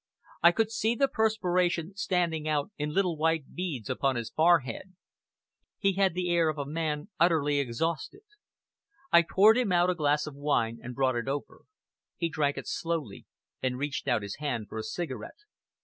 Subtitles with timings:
[0.41, 4.95] I could see the perspiration standing out in little white beads upon his forehead;
[5.77, 8.23] he had the air of a man utterly exhausted.
[9.11, 11.65] I poured him out a glass of wine, and brought it over.
[12.17, 13.27] He drank it slowly,
[13.61, 15.41] and reached out his hand for a cigarette.